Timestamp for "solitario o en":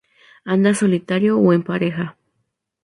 0.81-1.61